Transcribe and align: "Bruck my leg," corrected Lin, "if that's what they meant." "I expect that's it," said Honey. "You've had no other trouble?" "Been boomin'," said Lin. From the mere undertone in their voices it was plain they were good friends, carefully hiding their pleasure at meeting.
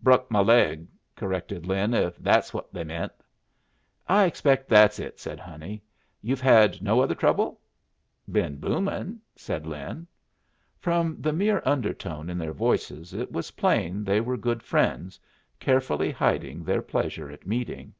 "Bruck 0.00 0.30
my 0.30 0.40
leg," 0.40 0.86
corrected 1.14 1.66
Lin, 1.66 1.92
"if 1.92 2.16
that's 2.16 2.54
what 2.54 2.72
they 2.72 2.84
meant." 2.84 3.12
"I 4.08 4.24
expect 4.24 4.66
that's 4.70 4.98
it," 4.98 5.20
said 5.20 5.38
Honey. 5.38 5.82
"You've 6.22 6.40
had 6.40 6.80
no 6.80 7.00
other 7.02 7.14
trouble?" 7.14 7.60
"Been 8.32 8.56
boomin'," 8.56 9.20
said 9.36 9.66
Lin. 9.66 10.06
From 10.78 11.20
the 11.20 11.34
mere 11.34 11.60
undertone 11.66 12.30
in 12.30 12.38
their 12.38 12.54
voices 12.54 13.12
it 13.12 13.30
was 13.30 13.50
plain 13.60 14.04
they 14.04 14.22
were 14.22 14.38
good 14.38 14.62
friends, 14.62 15.20
carefully 15.60 16.10
hiding 16.10 16.64
their 16.64 16.80
pleasure 16.80 17.30
at 17.30 17.46
meeting. 17.46 17.92